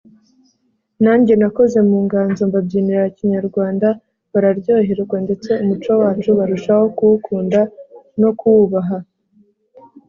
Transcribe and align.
nanjye 1.03 1.33
nakoze 1.41 1.77
mu 1.89 1.97
nganzo 2.05 2.41
mbabyinira 2.49 3.03
Kinyarwanda 3.17 3.87
bararyoherwa 4.31 5.17
ndetse 5.25 5.49
umuco 5.63 5.91
wacu 6.01 6.29
barushaho 6.37 6.85
kuwukunda 6.97 7.59
no 8.21 8.31
kuwubaha 8.39 8.97